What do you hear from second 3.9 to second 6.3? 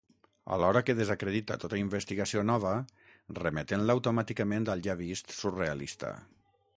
automàticament al ja vist surrealista.